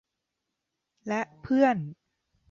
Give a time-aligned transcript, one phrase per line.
[1.07, 1.77] และเพื่อน